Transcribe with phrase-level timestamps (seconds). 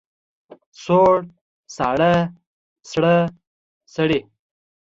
[0.83, 1.15] سوړ،
[1.75, 2.13] ساړه،
[2.91, 3.15] سړه،
[3.93, 4.19] سړې.